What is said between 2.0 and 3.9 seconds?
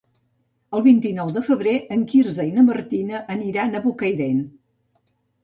Quirze i na Martina aniran a